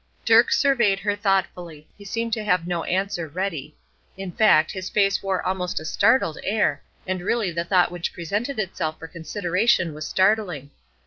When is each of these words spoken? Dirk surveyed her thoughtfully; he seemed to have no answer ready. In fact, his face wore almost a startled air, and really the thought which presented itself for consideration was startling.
Dirk 0.25 0.51
surveyed 0.51 0.97
her 1.01 1.15
thoughtfully; 1.15 1.87
he 1.95 2.03
seemed 2.03 2.33
to 2.33 2.43
have 2.43 2.65
no 2.65 2.83
answer 2.85 3.27
ready. 3.27 3.75
In 4.17 4.31
fact, 4.31 4.71
his 4.71 4.89
face 4.89 5.21
wore 5.21 5.45
almost 5.45 5.79
a 5.79 5.85
startled 5.85 6.39
air, 6.43 6.81
and 7.05 7.21
really 7.21 7.51
the 7.51 7.65
thought 7.65 7.91
which 7.91 8.11
presented 8.11 8.57
itself 8.57 8.97
for 8.97 9.07
consideration 9.07 9.93
was 9.93 10.07
startling. 10.07 10.71